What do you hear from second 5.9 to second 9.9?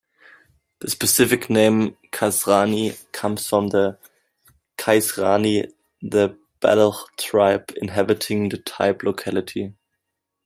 the Baloch tribe inhabiting the type locality.